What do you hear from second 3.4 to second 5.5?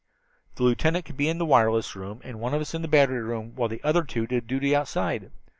while the other two did duty outside.